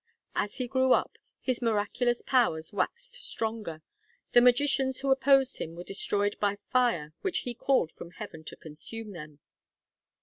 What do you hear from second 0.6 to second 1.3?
grew up,